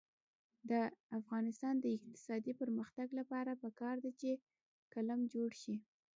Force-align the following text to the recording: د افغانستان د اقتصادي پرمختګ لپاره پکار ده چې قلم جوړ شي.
د 0.69 0.71
افغانستان 1.19 1.75
د 1.79 1.85
اقتصادي 1.97 2.53
پرمختګ 2.61 3.07
لپاره 3.19 3.51
پکار 3.63 3.95
ده 4.03 4.11
چې 4.19 4.31
قلم 4.93 5.19
جوړ 5.33 5.49
شي. 5.61 5.75